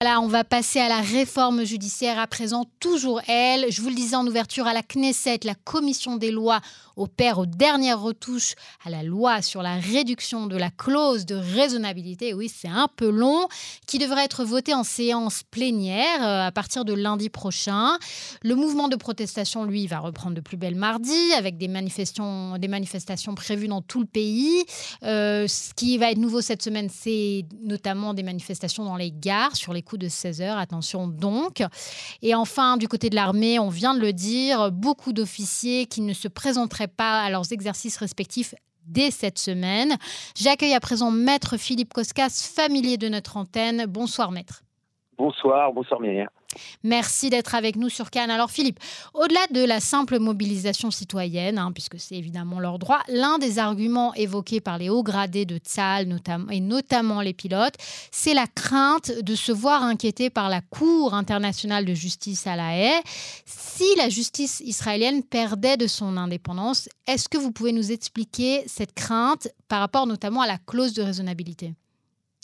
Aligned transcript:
Voilà, 0.00 0.20
on 0.20 0.28
va 0.28 0.44
passer 0.44 0.78
à 0.78 0.88
la 0.88 1.00
réforme 1.00 1.64
judiciaire 1.64 2.20
à 2.20 2.28
présent, 2.28 2.66
toujours 2.78 3.20
elle. 3.26 3.72
Je 3.72 3.82
vous 3.82 3.88
le 3.88 3.96
disais 3.96 4.14
en 4.14 4.24
ouverture 4.24 4.68
à 4.68 4.72
la 4.72 4.82
Knesset, 4.84 5.40
la 5.42 5.56
commission 5.56 6.16
des 6.16 6.30
lois 6.30 6.60
opère 6.94 7.38
aux 7.38 7.46
dernières 7.46 8.00
retouches 8.00 8.54
à 8.84 8.90
la 8.90 9.02
loi 9.02 9.42
sur 9.42 9.60
la 9.60 9.74
réduction 9.74 10.46
de 10.46 10.56
la 10.56 10.70
clause 10.70 11.26
de 11.26 11.34
raisonnabilité. 11.34 12.32
Oui, 12.32 12.48
c'est 12.48 12.68
un 12.68 12.88
peu 12.94 13.08
long, 13.08 13.48
qui 13.88 13.98
devrait 13.98 14.24
être 14.24 14.44
votée 14.44 14.72
en 14.72 14.84
séance 14.84 15.42
plénière 15.50 16.22
euh, 16.22 16.46
à 16.46 16.52
partir 16.52 16.84
de 16.84 16.92
lundi 16.92 17.28
prochain. 17.28 17.98
Le 18.42 18.54
mouvement 18.54 18.86
de 18.86 18.94
protestation, 18.94 19.64
lui, 19.64 19.88
va 19.88 19.98
reprendre 19.98 20.36
de 20.36 20.40
plus 20.40 20.56
belle 20.56 20.76
mardi 20.76 21.32
avec 21.36 21.56
des 21.56 21.68
manifestations, 21.68 22.56
des 22.58 22.68
manifestations 22.68 23.34
prévues 23.34 23.68
dans 23.68 23.82
tout 23.82 24.00
le 24.00 24.06
pays. 24.06 24.64
Euh, 25.02 25.48
ce 25.48 25.74
qui 25.74 25.98
va 25.98 26.12
être 26.12 26.18
nouveau 26.18 26.40
cette 26.40 26.62
semaine, 26.62 26.88
c'est 26.88 27.44
notamment 27.62 28.14
des 28.14 28.22
manifestations 28.22 28.84
dans 28.84 28.96
les 28.96 29.10
gares, 29.10 29.56
sur 29.56 29.72
les 29.72 29.82
coup 29.88 29.98
de 29.98 30.08
16 30.08 30.42
heures. 30.42 30.58
Attention 30.58 31.08
donc. 31.08 31.62
Et 32.22 32.34
enfin, 32.34 32.76
du 32.76 32.88
côté 32.88 33.10
de 33.10 33.14
l'armée, 33.14 33.58
on 33.58 33.70
vient 33.70 33.94
de 33.94 34.00
le 34.00 34.12
dire, 34.12 34.70
beaucoup 34.70 35.12
d'officiers 35.12 35.86
qui 35.86 36.02
ne 36.02 36.12
se 36.12 36.28
présenteraient 36.28 36.88
pas 36.88 37.22
à 37.22 37.30
leurs 37.30 37.52
exercices 37.52 37.96
respectifs 37.96 38.54
dès 38.86 39.10
cette 39.10 39.38
semaine. 39.38 39.96
J'accueille 40.36 40.74
à 40.74 40.80
présent 40.80 41.10
Maître 41.10 41.56
Philippe 41.56 41.92
Koskas, 41.92 42.50
familier 42.54 42.96
de 42.96 43.08
notre 43.08 43.36
antenne. 43.36 43.86
Bonsoir 43.86 44.30
Maître. 44.30 44.62
Bonsoir, 45.16 45.72
bonsoir 45.72 46.00
Myriam. 46.00 46.28
Merci 46.82 47.28
d'être 47.28 47.54
avec 47.54 47.76
nous 47.76 47.88
sur 47.88 48.10
Cannes. 48.10 48.30
Alors 48.30 48.50
Philippe, 48.50 48.78
au-delà 49.14 49.40
de 49.52 49.64
la 49.64 49.80
simple 49.80 50.18
mobilisation 50.18 50.90
citoyenne, 50.90 51.58
hein, 51.58 51.72
puisque 51.72 51.98
c'est 51.98 52.14
évidemment 52.14 52.60
leur 52.60 52.78
droit, 52.78 53.00
l'un 53.08 53.38
des 53.38 53.58
arguments 53.58 54.14
évoqués 54.14 54.60
par 54.60 54.78
les 54.78 54.88
hauts 54.88 55.02
gradés 55.02 55.44
de 55.44 55.58
notamment, 56.06 56.50
et 56.50 56.60
notamment 56.60 57.20
les 57.20 57.34
pilotes, 57.34 57.74
c'est 58.10 58.34
la 58.34 58.46
crainte 58.46 59.12
de 59.22 59.34
se 59.34 59.52
voir 59.52 59.82
inquiété 59.82 60.30
par 60.30 60.48
la 60.48 60.60
Cour 60.60 61.14
internationale 61.14 61.84
de 61.84 61.94
justice 61.94 62.46
à 62.46 62.56
la 62.56 62.76
haie. 62.76 63.02
Si 63.44 63.84
la 63.96 64.08
justice 64.08 64.60
israélienne 64.64 65.22
perdait 65.22 65.76
de 65.76 65.86
son 65.86 66.16
indépendance, 66.16 66.88
est-ce 67.06 67.28
que 67.28 67.38
vous 67.38 67.52
pouvez 67.52 67.72
nous 67.72 67.92
expliquer 67.92 68.64
cette 68.66 68.94
crainte 68.94 69.48
par 69.68 69.80
rapport 69.80 70.06
notamment 70.06 70.40
à 70.40 70.46
la 70.46 70.58
clause 70.58 70.94
de 70.94 71.02
raisonnabilité? 71.02 71.74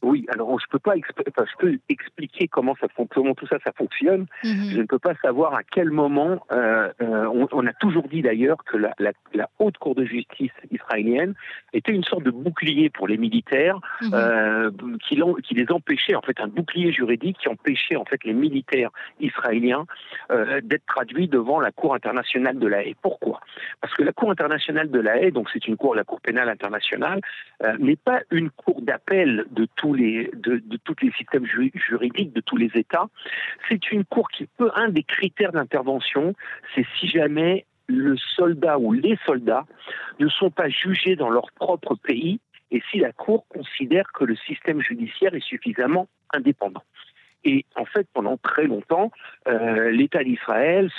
Oui, 0.05 0.27
alors 0.29 0.59
je 0.61 0.67
peux 0.71 0.79
pas 0.79 0.95
enfin, 0.97 1.45
je 1.51 1.57
peux 1.59 1.79
expliquer 1.89 2.47
comment 2.49 2.77
ça 2.81 2.87
comment 3.11 3.35
tout 3.35 3.47
ça 3.47 3.57
ça 3.65 3.73
fonctionne. 3.73 4.27
Mhm. 4.45 4.71
Je 4.71 4.79
ne 4.79 4.85
peux 4.85 4.99
pas 4.99 5.15
savoir 5.23 5.55
à 5.55 5.63
quel 5.63 5.91
moment. 5.91 6.45
Euh, 6.53 6.93
euh, 7.01 7.27
on, 7.27 7.49
on, 7.53 7.67
a 7.67 7.73
toujours 7.73 8.07
dit 8.09 8.23
d'ailleurs 8.23 8.59
que 8.65 8.77
la, 8.77 8.93
la, 8.99 9.13
la, 9.33 9.49
haute 9.59 9.79
cour 9.79 9.95
de 9.95 10.05
justice 10.05 10.53
israélienne 10.71 11.35
était 11.73 11.93
une 11.93 12.05
sorte 12.05 12.23
de 12.25 12.31
bouclier 12.31 12.91
pour 12.91 13.09
les 13.09 13.17
militaires 13.17 13.79
mhm. 14.03 14.11
euh, 14.13 14.71
qui, 15.09 15.21
qui, 15.43 15.55
les 15.55 15.71
empêchait 15.71 16.15
en 16.15 16.23
fait 16.23 16.39
un 16.41 16.49
bouclier 16.49 16.93
juridique 16.93 17.39
qui 17.39 17.49
empêchait 17.49 17.97
en 17.97 18.05
fait 18.05 18.23
les 18.25 18.35
militaires 18.35 18.91
israéliens 19.21 19.87
d'être 20.63 20.87
traduits 20.87 21.29
devant 21.29 21.61
la 21.61 21.73
cour 21.73 21.95
internationale 21.95 22.59
de 22.59 22.67
la 22.67 22.85
haie. 22.85 22.95
Pourquoi? 23.01 23.41
Parce 23.81 23.95
que 23.95 24.03
la 24.03 24.13
cour 24.13 24.31
internationale 24.31 24.91
de 24.91 25.01
la 25.01 25.21
haie, 25.21 25.31
donc 25.31 25.49
c'est 25.53 25.67
une 25.67 25.77
cour 25.77 25.95
la 25.95 26.05
cour 26.05 26.21
pénale 26.21 26.49
internationale, 26.49 27.21
n'est 27.79 27.97
pas 27.97 28.21
une 28.31 28.51
cour 28.51 28.83
d'appel 28.83 29.47
de 29.51 29.67
tous 29.77 29.94
les, 29.95 30.31
de, 30.35 30.59
de 30.65 30.77
tous 30.77 30.97
les 31.03 31.13
systèmes 31.13 31.47
juridiques 31.47 32.33
de 32.33 32.41
tous 32.41 32.57
les 32.57 32.71
États. 32.75 33.07
C'est 33.69 33.91
une 33.93 34.05
cour 34.05 34.29
qui 34.29 34.47
peut, 34.47 34.71
un 34.75 34.89
des 34.89 35.03
critères 35.03 35.53
d'intervention, 35.53 36.35
c'est 36.75 36.87
si 36.99 37.09
jamais 37.09 37.67
le 37.87 38.17
soldat 38.17 38.79
ou 38.79 38.93
les 38.93 39.19
soldats 39.27 39.67
ne 40.19 40.29
sont 40.29 40.51
pas 40.51 40.69
jugés 40.69 41.17
dans 41.17 41.31
leur 41.31 41.51
propre 41.53 41.95
pays 41.97 42.41
et 42.71 42.83
si 42.91 42.99
la 42.99 43.13
Cour 43.13 43.47
considère 43.49 44.11
que 44.13 44.25
le 44.25 44.37
système 44.37 44.81
judiciaire 44.81 45.35
est 45.35 45.45
suffisamment 45.45 46.09
indépendant. 46.33 46.83
Et 47.45 47.65
en 47.77 47.85
fait, 47.85 48.07
pendant 48.15 48.37
très 48.39 48.67
longtemps, 48.67 49.11
euh, 49.49 49.91
l'État 49.91 50.25
d'Israël 50.25 50.91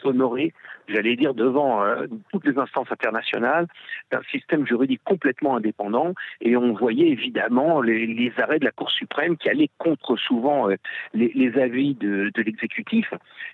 s'honorait, 0.00 0.52
j'allais 0.88 1.14
dire, 1.16 1.32
devant 1.32 1.84
euh, 1.84 2.06
toutes 2.32 2.44
les 2.44 2.58
instances 2.58 2.90
internationales, 2.90 3.66
d'un 4.10 4.22
système 4.30 4.66
juridique 4.66 5.00
complètement 5.04 5.56
indépendant. 5.56 6.12
Et 6.40 6.56
on 6.56 6.72
voyait 6.72 7.08
évidemment 7.08 7.80
les, 7.80 8.06
les 8.06 8.32
arrêts 8.38 8.58
de 8.58 8.64
la 8.64 8.72
Cour 8.72 8.90
suprême 8.90 9.36
qui 9.36 9.48
allaient 9.48 9.70
contre 9.78 10.16
souvent 10.16 10.70
euh, 10.70 10.76
les, 11.14 11.30
les, 11.34 11.58
avis 11.58 11.94
de, 11.94 12.30
de 12.34 12.42
l'exécutif. 12.42 13.12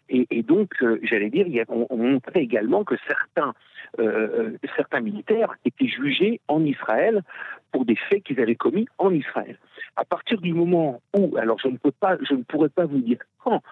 Et, 0.08 0.26
et, 0.30 0.42
donc, 0.42 0.70
euh, 0.82 0.98
j'allais 1.02 1.30
dire, 1.30 1.46
il 1.46 1.54
y 1.54 1.60
a, 1.60 1.64
on, 1.68 1.86
on, 1.90 1.96
montrait 1.96 2.42
également 2.42 2.84
que 2.84 2.94
certains, 3.06 3.54
euh, 3.98 4.52
certains 4.76 5.00
militaires 5.00 5.54
étaient 5.64 5.86
jugés 5.86 6.40
en 6.48 6.64
Israël 6.64 7.22
pour 7.72 7.84
des 7.84 7.96
faits 7.96 8.22
qu'ils 8.22 8.40
avaient 8.40 8.54
commis 8.54 8.86
en 8.98 9.12
Israël. 9.12 9.58
À 9.96 10.04
partir 10.04 10.40
du 10.40 10.54
moment 10.54 11.00
où, 11.14 11.36
alors 11.36 11.58
je 11.58 11.68
ne 11.68 11.76
peux 11.76 11.92
pas, 11.92 12.16
je 12.22 12.34
ne 12.34 12.42
pourrais 12.42 12.70
pas 12.70 12.86
vous 12.86 13.00
dire 13.00 13.18
quand, 13.44 13.62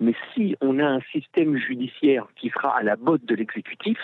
mais 0.00 0.14
si 0.32 0.56
on 0.60 0.78
a 0.78 0.86
un 0.86 1.00
système 1.12 1.56
judiciaire 1.56 2.26
qui 2.36 2.50
sera 2.50 2.76
à 2.76 2.82
la 2.82 2.96
botte 2.96 3.24
de 3.24 3.34
l'exécutif, 3.34 3.98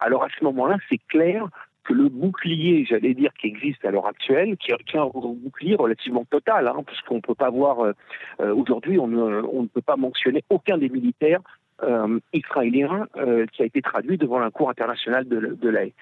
alors 0.00 0.24
à 0.24 0.28
ce 0.38 0.44
moment-là, 0.44 0.76
c'est 0.88 1.00
clair 1.08 1.48
que 1.84 1.92
le 1.92 2.08
bouclier, 2.08 2.86
j'allais 2.88 3.14
dire, 3.14 3.30
qui 3.34 3.46
existe 3.46 3.84
à 3.84 3.90
l'heure 3.90 4.06
actuelle, 4.06 4.56
qui 4.56 4.72
est 4.72 4.96
un 4.96 5.06
bouclier 5.06 5.74
relativement 5.74 6.24
total, 6.24 6.66
hein, 6.66 6.82
puisqu'on 6.86 7.16
ne 7.16 7.20
peut 7.20 7.34
pas 7.34 7.50
voir, 7.50 7.80
euh, 7.80 7.92
euh, 8.40 8.54
aujourd'hui, 8.54 8.98
on, 8.98 9.04
on, 9.04 9.62
ne 9.62 9.68
peut 9.68 9.82
pas 9.82 9.96
mentionner 9.96 10.42
aucun 10.48 10.78
des 10.78 10.88
militaires 10.88 11.40
euh, 11.82 12.18
israélien 12.32 13.06
euh, 13.16 13.46
qui 13.52 13.62
a 13.62 13.64
été 13.66 13.82
traduit 13.82 14.16
devant 14.16 14.38
la 14.38 14.50
Cour 14.50 14.70
internationale 14.70 15.26
de, 15.28 15.58
de 15.60 15.68
l'AE. 15.68 15.92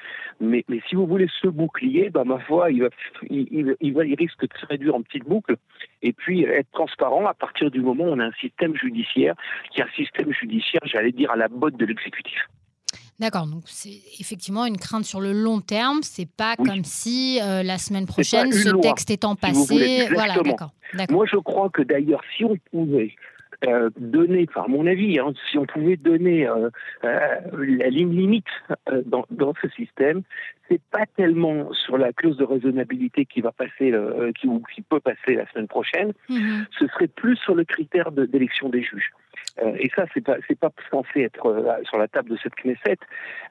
Mais, 0.40 0.64
mais, 0.68 0.80
si 0.88 0.94
vous 0.94 1.06
voulez 1.06 1.28
ce 1.40 1.48
bouclier, 1.48 2.10
bah, 2.10 2.24
ma 2.24 2.38
foi, 2.40 2.70
il, 2.70 2.82
va, 2.82 2.88
il, 3.30 3.76
il, 3.80 3.94
va, 3.94 4.04
il 4.04 4.14
risque 4.14 4.42
de 4.42 4.58
se 4.60 4.66
réduire 4.66 4.94
en 4.94 5.02
petites 5.02 5.24
boucles 5.24 5.56
et 6.02 6.12
puis 6.12 6.44
être 6.44 6.70
transparent 6.72 7.26
à 7.26 7.34
partir 7.34 7.70
du 7.70 7.80
moment 7.80 8.04
où 8.04 8.08
on 8.08 8.18
a 8.18 8.26
un 8.26 8.32
système 8.40 8.76
judiciaire 8.76 9.34
qui 9.70 9.80
est 9.80 9.84
un 9.84 9.92
système 9.96 10.32
judiciaire, 10.32 10.82
j'allais 10.84 11.12
dire, 11.12 11.30
à 11.30 11.36
la 11.36 11.48
botte 11.48 11.76
de 11.76 11.86
l'exécutif. 11.86 12.48
D'accord, 13.18 13.46
donc 13.46 13.62
c'est 13.66 14.00
effectivement 14.18 14.66
une 14.66 14.78
crainte 14.78 15.04
sur 15.04 15.20
le 15.20 15.32
long 15.32 15.60
terme. 15.60 16.00
C'est 16.02 16.28
pas 16.28 16.54
oui. 16.58 16.68
comme 16.68 16.84
si 16.84 17.38
euh, 17.40 17.62
la 17.62 17.78
semaine 17.78 18.06
prochaine, 18.06 18.50
ce 18.52 18.70
loi, 18.70 18.80
texte 18.80 19.10
étant 19.10 19.36
passé, 19.36 20.06
si 20.06 20.14
voilà, 20.14 20.34
d'accord. 20.42 20.72
Moi, 21.08 21.26
je 21.30 21.36
crois 21.36 21.70
que 21.70 21.82
d'ailleurs, 21.82 22.20
si 22.36 22.44
on 22.44 22.56
pouvait 22.70 23.14
euh, 23.66 23.90
donner, 23.96 24.46
enfin, 24.48 24.64
à 24.64 24.68
mon 24.68 24.86
avis, 24.86 25.18
hein, 25.18 25.32
si 25.50 25.58
on 25.58 25.66
pouvait 25.66 25.96
donner 25.96 26.46
euh, 26.46 26.70
euh, 27.04 27.36
la 27.52 27.88
ligne 27.88 28.14
limite 28.14 28.46
euh, 28.90 29.02
dans, 29.06 29.24
dans, 29.30 29.54
ce 29.60 29.68
système, 29.70 30.22
c'est 30.68 30.80
pas 30.90 31.06
tellement 31.16 31.72
sur 31.72 31.98
la 31.98 32.12
clause 32.12 32.36
de 32.36 32.44
raisonnabilité 32.44 33.26
qui 33.26 33.40
va 33.40 33.52
passer, 33.52 33.92
euh, 33.92 34.32
qui, 34.32 34.48
ou 34.48 34.62
qui 34.74 34.82
peut 34.82 35.00
passer 35.00 35.34
la 35.34 35.46
semaine 35.50 35.68
prochaine, 35.68 36.12
mm 36.28 36.36
-hmm. 36.36 36.64
ce 36.78 36.86
serait 36.88 37.08
plus 37.08 37.36
sur 37.36 37.54
le 37.54 37.64
critère 37.64 38.10
d'élection 38.12 38.68
de, 38.68 38.78
des 38.78 38.82
juges. 38.82 39.10
Euh, 39.62 39.74
et 39.78 39.90
ça, 39.94 40.06
c'est 40.14 40.24
pas, 40.24 40.36
c'est 40.48 40.58
pas 40.58 40.70
censé 40.90 41.22
être 41.22 41.46
euh, 41.46 41.82
sur 41.84 41.98
la 41.98 42.08
table 42.08 42.30
de 42.30 42.36
cette 42.42 42.54
Knesset, 42.54 42.98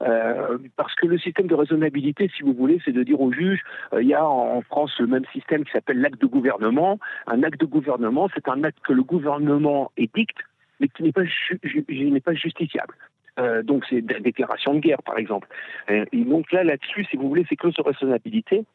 euh, 0.01 0.57
parce 0.75 0.95
que 0.95 1.07
le 1.07 1.17
système 1.17 1.47
de 1.47 1.55
raisonnabilité, 1.55 2.29
si 2.35 2.43
vous 2.43 2.53
voulez, 2.53 2.81
c'est 2.83 2.91
de 2.91 3.03
dire 3.03 3.21
aux 3.21 3.31
juges, 3.31 3.63
il 3.99 4.07
y 4.07 4.13
a 4.13 4.25
en 4.25 4.61
France 4.61 4.97
le 4.99 5.07
même 5.07 5.25
système 5.31 5.63
qui 5.63 5.71
s'appelle 5.71 5.99
l'acte 5.99 6.21
de 6.21 6.27
gouvernement. 6.27 6.99
Un 7.27 7.43
acte 7.43 7.59
de 7.59 7.65
gouvernement, 7.65 8.29
c'est 8.33 8.47
un 8.47 8.63
acte 8.63 8.79
que 8.83 8.93
le 8.93 9.03
gouvernement 9.03 9.91
édicte, 9.97 10.37
mais 10.79 10.87
qui 10.87 11.03
n'est 11.03 11.11
pas, 11.11 11.25
ju 11.25 11.59
n'est 11.89 12.19
pas 12.19 12.33
justiciable. 12.33 12.95
Euh, 13.39 13.63
donc 13.63 13.85
c'est 13.89 14.01
des 14.01 14.19
déclarations 14.19 14.73
de 14.73 14.79
guerre, 14.79 15.01
par 15.03 15.17
exemple. 15.17 15.47
Euh, 15.89 16.05
et 16.11 16.23
donc 16.23 16.51
là, 16.51 16.63
là-dessus, 16.63 17.05
si 17.05 17.17
vous 17.17 17.27
voulez, 17.27 17.45
ces 17.49 17.55
clauses 17.55 17.75
de 17.75 17.81
raisonnabilité, 17.81 18.65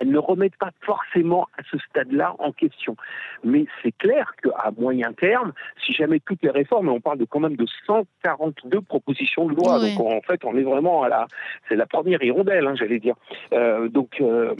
elles 0.00 0.10
ne 0.10 0.18
remettent 0.18 0.56
pas 0.56 0.70
forcément 0.80 1.48
à 1.58 1.62
ce 1.70 1.78
stade-là 1.78 2.34
en 2.38 2.52
question. 2.52 2.96
Mais 3.44 3.66
c'est 3.82 3.92
clair 3.92 4.32
qu'à 4.42 4.70
moyen 4.78 5.12
terme, 5.12 5.52
si 5.84 5.92
jamais 5.92 6.20
toutes 6.20 6.42
les 6.42 6.50
réformes, 6.50 6.88
on 6.88 7.00
parle 7.00 7.18
de 7.18 7.24
quand 7.24 7.40
même 7.40 7.56
de 7.56 7.66
142 7.86 8.80
propositions 8.82 9.46
de 9.46 9.54
loi, 9.54 9.78
oui. 9.80 9.96
donc 9.96 10.06
en 10.06 10.20
fait 10.20 10.44
on 10.44 10.56
est 10.56 10.62
vraiment 10.62 11.02
à 11.02 11.08
la, 11.08 11.26
c'est 11.68 11.76
la 11.76 11.86
première 11.86 12.22
hirondelle, 12.22 12.66
hein, 12.66 12.74
j'allais 12.76 12.98
dire. 12.98 13.14
Euh, 13.52 13.88
donc 13.88 14.20
euh, 14.20 14.54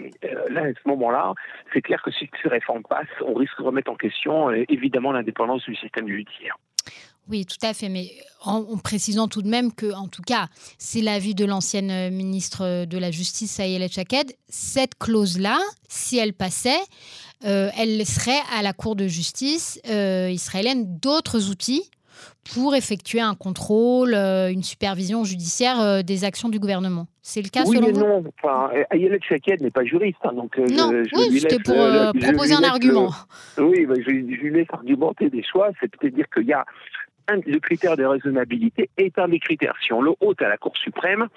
là, 0.51 0.63
à 0.63 0.73
ce 0.73 0.89
moment-là, 0.89 1.35
c'est 1.73 1.83
clair 1.83 2.03
que 2.03 2.11
si 2.11 2.29
ces 2.43 2.49
réformes 2.49 2.83
passent, 2.83 3.07
on 3.25 3.35
risque 3.35 3.59
de 3.59 3.65
remettre 3.65 3.91
en 3.91 3.97
question 3.97 4.51
euh, 4.51 4.65
évidemment 4.69 5.13
l'indépendance 5.13 5.65
du 5.65 5.75
système 5.77 6.09
judiciaire. 6.09 6.57
Oui, 7.31 7.45
tout 7.45 7.67
à 7.67 7.75
fait, 7.75 7.89
mais 7.89 8.11
en, 8.43 8.57
en, 8.57 8.77
précisant 8.79 9.29
tout 9.29 9.43
de 9.43 9.49
même 9.49 9.73
que, 9.73 9.93
en 9.93 10.09
tout 10.09 10.23
cas, 10.23 10.49
c'est 10.79 11.03
l'avis 11.03 11.35
de 11.35 11.45
l'ancienne 11.45 11.91
euh, 11.91 12.11
ministre 12.11 12.87
de 12.87 12.99
la 12.99 13.11
Justice, 13.11 13.51
Saïelet 13.51 13.89
Chaked, 13.89 14.33
cette 14.49 14.97
clause-là, 14.99 15.59
si 15.89 16.17
elle 16.19 16.33
passait, 16.33 16.81
euh, 17.45 17.71
elle 17.79 18.05
serait 18.07 18.41
à 18.57 18.63
la 18.63 18.73
Cour 18.73 18.97
de 18.97 19.07
justice 19.07 19.81
euh, 19.89 20.31
israélienne 20.31 20.99
d'autres 20.99 21.51
outils 21.51 21.91
pour 22.55 22.75
effectuer 22.75 23.21
un 23.21 23.35
contrôle, 23.35 24.15
euh, 24.15 24.51
une 24.51 24.63
supervision 24.63 25.25
judiciaire 25.25 25.81
euh, 25.81 26.03
des 26.03 26.25
actions 26.25 26.49
du 26.49 26.59
gouvernement. 26.59 27.07
C'est 27.23 27.43
le 27.43 27.49
cas 27.49 27.65
oui 27.67 27.77
selon 27.77 27.93
vous? 27.93 28.01
non. 28.01 28.25
Enfin, 28.43 28.71
Ayelet 28.91 29.21
n'est 29.61 29.71
pas 29.71 29.85
juriste, 29.85 30.19
hein, 30.25 30.33
donc 30.33 30.59
euh, 30.59 30.67
non, 30.71 30.91
je, 30.91 31.05
je 31.05 31.31
oui, 31.31 31.41
c'était 31.41 31.59
pour 31.59 31.79
euh, 31.79 32.13
proposer 32.13 32.55
un 32.55 32.63
argument. 32.63 33.11
oui, 33.59 33.87
bah, 33.87 33.95
je, 33.99 34.05
je, 34.05 34.11
lui 34.11 34.53
laisse 34.53 34.69
argumenter 34.73 35.29
des 35.29 35.43
choix. 35.43 35.71
C'est 35.81 35.91
peut-être 35.91 36.15
dire 36.15 36.27
qu'il 36.35 36.47
y 36.47 36.53
a 36.53 36.65
le 37.29 37.59
critère 37.59 37.97
de 37.97 38.05
raisonnabilité 38.05 38.91
est 38.97 39.19
un 39.19 39.29
des 39.29 39.39
critères. 39.39 39.75
Si 39.83 39.93
on 39.93 40.01
le 40.01 40.13
ôte 40.21 40.41
à 40.43 40.49
la 40.49 40.57
Cour 40.57 40.77
suprême, 40.77 41.29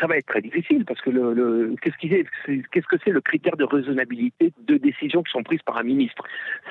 ça 0.00 0.06
va 0.06 0.16
être 0.16 0.26
très 0.26 0.40
difficile 0.40 0.84
parce 0.84 1.00
que 1.00 1.10
le, 1.10 1.74
qu'est-ce 1.80 1.96
qu'est-ce 1.96 2.86
que 2.86 2.96
c'est 3.04 3.10
le 3.10 3.20
critère 3.20 3.56
de 3.56 3.64
raisonnabilité 3.64 4.52
de 4.66 4.76
décisions 4.76 5.22
qui 5.22 5.32
sont 5.32 5.42
prises 5.42 5.62
par 5.62 5.76
un 5.78 5.82
ministre? 5.82 6.22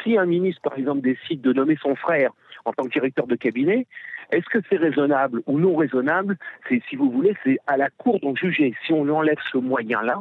Si 0.03 0.17
un 0.17 0.25
ministre, 0.25 0.61
par 0.61 0.77
exemple, 0.77 1.01
décide 1.01 1.41
de 1.41 1.53
nommer 1.53 1.77
son 1.81 1.95
frère 1.95 2.31
en 2.65 2.73
tant 2.73 2.83
que 2.83 2.89
directeur 2.89 3.27
de 3.27 3.35
cabinet, 3.35 3.85
est-ce 4.31 4.45
que 4.45 4.59
c'est 4.69 4.77
raisonnable 4.77 5.41
ou 5.45 5.59
non 5.59 5.75
raisonnable? 5.75 6.37
C'est, 6.67 6.81
si 6.89 6.95
vous 6.95 7.11
voulez, 7.11 7.35
c'est 7.43 7.57
à 7.67 7.77
la 7.77 7.89
Cour 7.89 8.19
d'en 8.19 8.35
juger. 8.35 8.73
Si 8.85 8.93
on 8.93 9.03
lui 9.03 9.11
enlève 9.11 9.37
ce 9.51 9.57
moyen-là, 9.57 10.19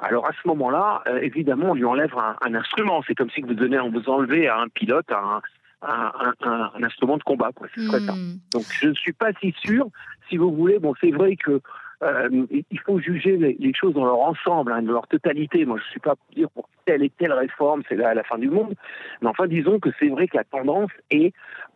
alors 0.00 0.26
à 0.26 0.32
ce 0.32 0.48
moment-là, 0.48 1.02
euh, 1.06 1.18
évidemment, 1.20 1.70
on 1.70 1.74
lui 1.74 1.84
enlève 1.84 2.14
un, 2.16 2.54
instrument. 2.54 3.02
C'est 3.06 3.14
comme 3.14 3.30
si 3.30 3.40
vous 3.40 3.54
donnez, 3.54 3.78
on 3.80 3.90
vous 3.90 4.08
enlevez 4.08 4.48
à 4.48 4.58
un 4.58 4.68
pilote 4.68 5.10
un, 5.10 5.40
un, 5.82 6.82
instrument 6.82 7.16
de 7.16 7.22
combat. 7.22 7.50
Quoi. 7.54 7.68
C'est 7.74 7.82
ça. 7.82 8.12
Hmm. 8.12 8.38
Donc 8.52 8.64
je 8.80 8.88
ne 8.88 8.94
suis 8.94 9.12
pas 9.12 9.32
si 9.40 9.54
sûr. 9.64 9.88
Si 10.28 10.36
vous 10.36 10.52
voulez, 10.52 10.78
bon, 10.78 10.94
c'est 11.00 11.10
vrai 11.10 11.36
que 11.36 11.60
euh, 12.02 12.46
il 12.50 12.80
faut 12.80 13.00
juger 13.00 13.36
les, 13.36 13.72
choses 13.72 13.94
dans 13.94 14.04
leur 14.04 14.20
ensemble, 14.20 14.72
hein, 14.72 14.82
dans 14.82 14.92
leur 14.92 15.06
totalité. 15.06 15.64
Moi, 15.64 15.78
je 15.78 15.84
ne 15.84 15.90
suis 15.90 16.00
pas 16.00 16.14
pour 16.14 16.34
dire 16.34 16.50
pour 16.50 16.68
telle 16.84 17.02
et 17.02 17.10
telle 17.10 17.32
réforme, 17.32 17.82
c'est 17.88 17.96
là 17.96 18.12
la 18.14 18.22
fin 18.22 18.38
du 18.38 18.50
monde. 18.50 18.74
Mais 19.22 19.28
enfin, 19.28 19.46
disons 19.46 19.78
que 19.78 19.90
c'est 19.98 20.08
vrai 20.08 20.28
que 20.28 20.36
la 20.36 20.44
tendance 20.44 20.90
est 21.10 21.32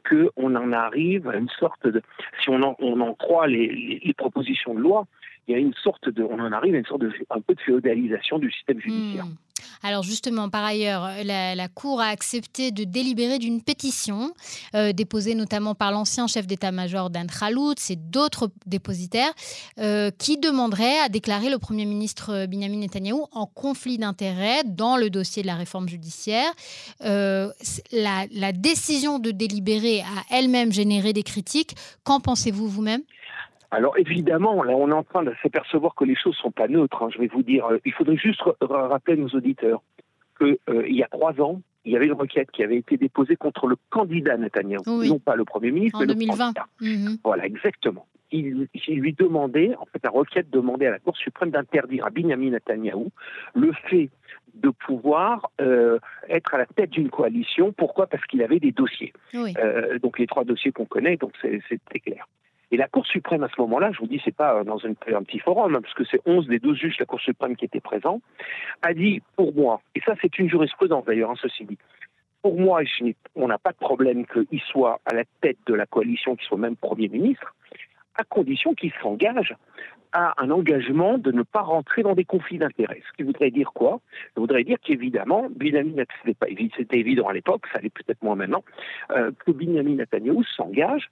qu'on 0.08 0.56
en 0.56 0.72
arrive 0.72 1.28
à 1.28 1.36
une 1.36 1.48
sorte 1.48 1.86
de, 1.86 2.02
si 2.42 2.50
on 2.50 2.62
en, 2.62 2.76
on 2.80 3.00
en 3.00 3.14
croit 3.14 3.46
les, 3.46 4.00
les, 4.02 4.14
propositions 4.14 4.74
de 4.74 4.80
loi, 4.80 5.06
il 5.48 5.52
y 5.52 5.54
a 5.54 5.58
une 5.58 5.74
sorte 5.74 6.08
de, 6.08 6.22
on 6.22 6.38
en 6.38 6.52
arrive 6.52 6.74
à 6.74 6.78
une 6.78 6.86
sorte 6.86 7.02
de, 7.02 7.12
un 7.30 7.40
peu 7.40 7.54
de 7.54 7.60
féodalisation 7.60 8.38
du 8.38 8.50
système 8.52 8.80
judiciaire. 8.80 9.24
Hmm. 9.24 9.36
Alors 9.82 10.02
justement, 10.02 10.50
par 10.50 10.64
ailleurs, 10.64 11.08
la, 11.24 11.68
Cour 11.68 12.00
a 12.00 12.08
accepté 12.08 12.70
de 12.70 12.84
délibérer 12.84 13.38
d'une 13.38 13.62
pétition 13.62 14.34
euh, 14.74 14.92
déposée 14.92 15.34
notamment 15.34 15.74
par 15.74 15.90
l'ancien 15.92 16.26
chef 16.26 16.46
d'état-major 16.46 17.10
Dan 17.10 17.26
Khalout 17.28 17.74
et 17.88 17.96
d'autres 17.96 18.50
dépositaires 18.66 19.32
euh, 19.78 20.10
qui 20.18 20.36
demanderaient 20.36 20.98
à 20.98 21.08
déclarer 21.08 21.48
le 21.48 21.58
Premier 21.58 21.86
ministre 21.86 22.30
euh, 22.30 22.46
Benjamin 22.46 22.78
Netanyahou 22.78 23.26
en 23.32 23.46
conflit 23.46 23.98
d'intérêts 23.98 24.64
dans 24.64 24.96
le 24.96 25.08
dossier 25.08 25.42
de 25.42 25.46
la 25.46 25.54
réforme 25.54 25.88
judiciaire. 25.88 26.52
La, 27.00 28.26
la, 28.30 28.52
décision 28.52 29.18
de 29.18 29.30
délibérer 29.30 30.00
a 30.00 30.36
elle-même 30.36 30.72
généré 30.72 31.12
des 31.12 31.22
critiques. 31.22 31.74
Qu'en 32.04 32.20
pensez-vous 32.20 32.68
vous-même? 32.68 33.02
Alors 33.70 33.96
évidemment, 33.98 34.62
là, 34.62 34.74
on 34.74 34.88
est 34.88 34.92
en 34.92 35.04
train 35.04 35.22
de 35.22 35.32
s'apercevoir 35.42 35.94
que 35.94 36.04
les 36.04 36.16
choses 36.16 36.34
sont 36.36 36.50
pas 36.50 36.68
neutres. 36.68 37.02
Hein, 37.02 37.08
je 37.12 37.18
vais 37.18 37.28
vous 37.28 37.42
dire, 37.42 37.66
euh, 37.66 37.78
il 37.84 37.92
faudrait 37.92 38.16
juste 38.16 38.42
rappeler 38.60 39.14
à 39.14 39.16
nos 39.16 39.28
auditeurs 39.28 39.82
qu'il 40.38 40.58
euh, 40.68 40.88
y 40.88 41.02
a 41.02 41.08
trois 41.08 41.40
ans, 41.40 41.60
il 41.84 41.92
y 41.92 41.96
avait 41.96 42.06
une 42.06 42.14
requête 42.14 42.50
qui 42.50 42.62
avait 42.64 42.78
été 42.78 42.96
déposée 42.96 43.36
contre 43.36 43.66
le 43.66 43.76
candidat 43.90 44.36
Netanyahu, 44.36 44.82
non 44.86 45.18
pas 45.18 45.36
le 45.36 45.44
Premier 45.44 45.70
ministre, 45.70 45.98
mais 46.00 46.06
le 46.06 46.14
candidat. 46.14 46.66
Mhm. 46.80 47.18
Voilà, 47.24 47.46
exactement. 47.46 48.06
Il, 48.32 48.68
lui 48.86 49.12
demandait, 49.12 49.74
en 49.76 49.86
fait, 49.86 50.00
la 50.04 50.10
requête 50.10 50.50
demandait 50.50 50.86
à 50.86 50.92
la 50.92 50.98
Cour 51.00 51.16
suprême 51.16 51.50
d'interdire 51.50 52.06
à 52.06 52.10
Benjamin 52.10 52.50
Netanyahu 52.50 53.08
le 53.54 53.72
fait 53.88 54.08
de 54.54 54.70
pouvoir 54.70 55.50
euh, 55.60 55.98
être 56.28 56.54
à 56.54 56.58
la 56.58 56.66
tête 56.66 56.90
d'une 56.90 57.10
coalition. 57.10 57.72
Pourquoi? 57.72 58.06
Parce 58.06 58.24
qu'il 58.26 58.42
avait 58.42 58.60
des 58.60 58.72
dossiers. 58.72 59.12
donc 60.02 60.18
les 60.18 60.26
trois 60.26 60.44
dossiers 60.44 60.72
qu'on 60.72 60.86
connaît, 60.86 61.16
donc 61.16 61.32
c'est 61.40 61.60
très 61.86 62.00
clair. 62.00 62.26
Et 62.72 62.76
la 62.76 62.88
Cour 62.88 63.06
suprême, 63.06 63.42
à 63.42 63.48
ce 63.48 63.60
moment-là, 63.60 63.90
je 63.92 63.98
vous 63.98 64.06
dis, 64.06 64.20
c'est 64.24 64.34
pas 64.34 64.62
dans 64.64 64.78
un 64.84 64.94
petit 64.94 65.38
forum, 65.40 65.74
hein, 65.74 65.80
parce 65.82 65.94
que 65.94 66.04
c'est 66.04 66.20
11 66.26 66.46
des 66.46 66.58
12 66.58 66.76
juges 66.76 66.96
de 66.96 67.02
la 67.02 67.06
Cour 67.06 67.20
suprême 67.20 67.56
qui 67.56 67.64
étaient 67.64 67.80
présents, 67.80 68.20
a 68.82 68.94
dit, 68.94 69.22
pour 69.36 69.54
moi, 69.54 69.80
et 69.94 70.00
ça 70.00 70.14
c'est 70.20 70.38
une 70.38 70.48
jurisprudence 70.48 71.04
d'ailleurs, 71.04 71.30
hein, 71.30 71.38
ceci 71.40 71.64
dit, 71.64 71.78
pour 72.42 72.58
moi, 72.58 72.80
on 73.34 73.48
n'a 73.48 73.58
pas 73.58 73.72
de 73.72 73.76
problème 73.76 74.24
qu'il 74.26 74.60
soit 74.60 75.00
à 75.04 75.14
la 75.14 75.24
tête 75.40 75.58
de 75.66 75.74
la 75.74 75.86
coalition, 75.86 76.36
qu'il 76.36 76.46
soit 76.46 76.58
même 76.58 76.76
Premier 76.76 77.08
ministre, 77.08 77.54
à 78.16 78.24
condition 78.24 78.74
qu'il 78.74 78.92
s'engage 79.02 79.54
à 80.12 80.34
un 80.42 80.50
engagement 80.50 81.18
de 81.18 81.30
ne 81.30 81.42
pas 81.42 81.60
rentrer 81.60 82.02
dans 82.02 82.14
des 82.14 82.24
conflits 82.24 82.58
d'intérêts. 82.58 83.02
Ce 83.08 83.16
qui 83.16 83.22
voudrait 83.22 83.50
dire 83.50 83.70
quoi? 83.72 84.00
Ça 84.34 84.40
voudrait 84.40 84.64
dire 84.64 84.78
qu'évidemment, 84.82 85.48
c'était 86.76 86.98
évident 86.98 87.28
à 87.28 87.32
l'époque, 87.32 87.66
ça 87.72 87.80
l'est 87.80 87.90
peut-être 87.90 88.22
moins 88.22 88.34
maintenant, 88.34 88.64
euh, 89.12 89.30
que 89.44 89.52
Benjamin 89.52 89.96
Netanyahu 89.96 90.44
s'engage 90.56 91.10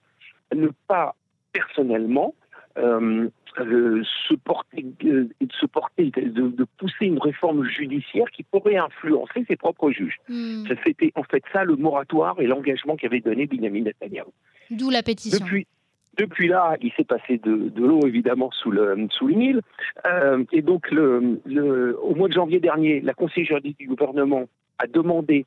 à 0.51 0.57
ne 0.57 0.69
pas 0.89 1.15
personnellement 1.53 2.35
euh, 2.79 4.03
se 4.29 4.35
porter, 4.35 4.85
euh, 5.05 5.29
se 5.59 5.67
porter 5.67 6.11
de, 6.11 6.67
pousser 6.77 7.07
une 7.07 7.19
réforme 7.19 7.65
judiciaire 7.65 8.27
qui 8.31 8.45
pourrait 8.45 8.77
influencer 8.77 9.45
ses 9.49 9.57
propres 9.57 9.91
juges. 9.91 10.17
Hmm. 10.29 10.65
C'était 10.85 11.13
en 11.17 11.25
fait 11.25 11.43
ça 11.53 11.65
le 11.65 11.77
moratoire 11.77 12.41
et 12.41 12.47
l'engagement 12.47 12.97
qu'avait 12.97 13.21
donné 13.21 13.47
Benjamin 13.47 13.83
Netanyahu. 13.83 14.29
D'où 14.71 14.91
la 14.91 15.03
pétition. 15.03 15.45
Depuis, 15.45 15.67
depuis 16.17 16.47
là, 16.47 16.77
il 16.81 16.93
s'est 16.93 17.05
passé 17.05 17.39
de, 17.39 17.73
l'eau 17.77 18.07
évidemment 18.07 18.51
sous 18.53 18.71
le 18.71 19.09
sous 19.11 19.31
Nil. 19.31 19.61
Euh, 20.07 20.45
et 20.53 20.63
donc, 20.63 20.91
le, 20.91 21.41
le, 21.47 21.99
au 22.01 22.15
mois 22.15 22.29
de 22.29 22.35
janvier 22.35 22.61
dernier, 22.61 23.01
la 23.01 23.15
conseillère 23.15 23.49
juridique 23.49 23.79
du 23.79 23.89
gouvernement 23.89 24.45
a 24.79 24.87
demandé, 24.87 25.47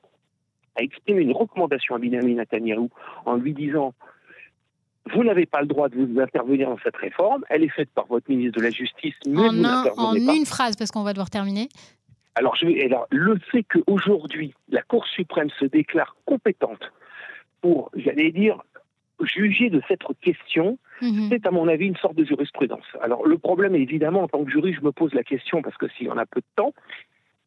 a 0.75 0.81
exprimé 0.81 1.21
une 1.21 1.33
recommandation 1.33 1.95
à 1.95 1.99
Benjamin 1.99 2.35
Netanyahu 2.35 2.89
en 3.25 3.35
lui 3.35 3.53
disant 3.53 3.93
vous 5.13 5.23
n'avez 5.23 5.45
pas 5.45 5.61
le 5.61 5.67
droit 5.67 5.89
de 5.89 5.95
vous 5.95 6.19
intervenir 6.19 6.69
dans 6.69 6.77
cette 6.83 6.95
réforme. 6.95 7.43
Elle 7.49 7.63
est 7.63 7.69
faite 7.69 7.89
par 7.89 8.05
votre 8.05 8.29
ministre 8.29 8.59
de 8.59 8.63
la 8.63 8.69
Justice, 8.69 9.15
mais 9.27 9.39
en 9.39 9.51
vous 9.51 10.25
En 10.25 10.33
une 10.33 10.45
phrase, 10.45 10.75
parce 10.75 10.91
qu'on 10.91 11.03
va 11.03 11.13
devoir 11.13 11.29
terminer. 11.29 11.69
Alors, 12.35 12.55
je 12.55 12.65
vais, 12.65 12.85
alors 12.85 13.07
le 13.09 13.37
fait 13.51 13.63
qu'aujourd'hui, 13.63 14.53
la 14.69 14.81
Cour 14.83 15.05
suprême 15.07 15.49
se 15.59 15.65
déclare 15.65 16.15
compétente 16.25 16.91
pour, 17.61 17.91
j'allais 17.95 18.31
dire, 18.31 18.61
juger 19.21 19.69
de 19.69 19.81
cette 19.87 20.01
question, 20.21 20.77
mhm. 21.01 21.29
c'est 21.29 21.45
à 21.45 21.51
mon 21.51 21.67
avis 21.67 21.87
une 21.87 21.97
sorte 21.97 22.15
de 22.15 22.23
jurisprudence. 22.23 22.85
Alors, 23.01 23.25
le 23.25 23.37
problème, 23.37 23.75
évidemment, 23.75 24.23
en 24.23 24.27
tant 24.27 24.43
que 24.43 24.51
juriste, 24.51 24.79
je 24.79 24.85
me 24.85 24.91
pose 24.91 25.13
la 25.13 25.23
question, 25.23 25.61
parce 25.61 25.77
que 25.77 25.87
s'il 25.89 26.07
y 26.07 26.09
en 26.09 26.17
a 26.17 26.25
peu 26.25 26.39
de 26.39 26.45
temps, 26.55 26.73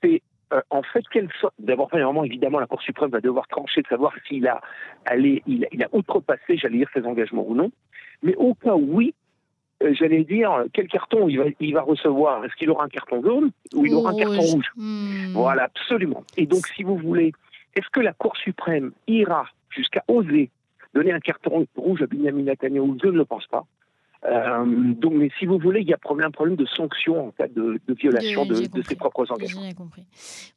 c'est 0.03 0.23
euh, 0.53 0.61
en 0.71 0.83
fait, 0.83 1.05
quelle 1.11 1.29
sorte. 1.41 1.55
D'abord, 1.59 1.89
premièrement, 1.89 2.25
évidemment, 2.25 2.61
la 2.61 2.67
Cour 2.67 2.83
suprême 2.83 3.11
va 3.11 3.21
devoir 3.21 3.49
trancher 3.49 3.83
de 3.83 3.87
savoir 3.89 4.13
s'il 4.29 4.47
a, 4.47 4.61
allé, 5.05 5.43
il, 5.47 5.65
a 5.83 5.89
outrepassé, 5.93 6.57
j'allais 6.57 6.79
dire, 6.79 6.89
ses 6.93 7.05
engagements 7.05 7.45
ou 7.47 7.55
non. 7.55 7.71
Mais 8.23 8.35
au 8.37 8.55
cas 8.55 8.75
où 8.75 8.97
oui, 8.97 9.15
euh, 9.83 9.93
j'allais 9.95 10.25
dire, 10.25 10.65
quel 10.73 10.89
carton 10.89 11.29
il 11.29 11.39
va, 11.39 11.45
il 11.61 11.75
va 11.75 11.83
recevoir? 11.83 12.45
Est-ce 12.45 12.55
qu'il 12.57 12.71
aura 12.71 12.85
un 12.85 12.89
carton 12.89 13.23
jaune 13.23 13.51
ou 13.75 13.87
il 13.87 13.95
aura 13.95 14.11
un 14.11 14.17
carton 14.17 14.41
rouge? 14.41 14.71
Hmm. 14.77 15.33
Voilà, 15.33 15.65
absolument. 15.65 16.25
Et 16.37 16.47
donc, 16.47 16.67
si 16.69 16.83
vous 16.83 16.97
voulez, 16.97 17.33
est-ce 17.75 17.89
que 17.91 18.01
la 18.01 18.13
Cour 18.13 18.37
suprême 18.37 18.93
ira 19.07 19.47
jusqu'à 19.71 20.05
oser 20.09 20.51
donner 20.95 21.13
un 21.13 21.21
carton 21.21 21.67
rouge 21.77 22.03
à 22.03 22.07
Benjamin 22.07 22.43
Netanyahu? 22.43 22.99
Je 23.03 23.09
ne 23.09 23.19
le 23.19 23.25
pense 23.25 23.47
pas. 23.47 23.65
Euh, 24.27 24.65
donc, 24.95 25.13
mais 25.15 25.31
si 25.39 25.47
vous 25.47 25.59
voulez, 25.59 25.81
il 25.81 25.89
y 25.89 25.93
a 25.93 25.97
un 25.97 26.31
problème 26.31 26.57
de 26.57 26.67
sanction 26.67 27.29
en 27.29 27.31
cas 27.31 27.47
de, 27.49 27.81
violation 27.89 28.47
de, 28.47 28.83
ses 28.83 28.97
propres 28.97 29.31
engagements. 29.31 29.63
J'ai 29.67 29.75
compris. 29.75 30.07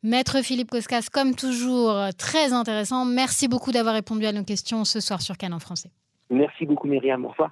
Maître 0.04 0.42
Philippe 0.42 0.70
Koskas, 0.70 1.08
comme 1.12 1.36
toujours, 1.36 1.94
très 2.18 2.54
intéressant. 2.54 3.04
Merci 3.06 3.48
beaucoup 3.48 3.72
d'avoir 3.72 3.96
répondu 3.96 4.26
à 4.26 4.32
nos 4.32 4.44
questions 4.44 4.86
ce 4.86 5.00
soir 5.00 5.22
sur 5.22 5.38
Canon 5.38 5.60
Français. 5.60 5.90
Merci 6.30 6.66
beaucoup, 6.66 6.88
Myriam. 6.88 7.26
Au 7.26 7.30
revoir. 7.30 7.52